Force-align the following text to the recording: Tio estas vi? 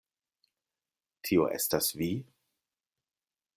Tio 1.29 1.45
estas 1.59 1.91
vi? 2.01 2.09